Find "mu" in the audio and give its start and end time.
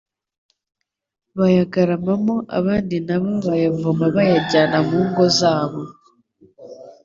4.87-4.97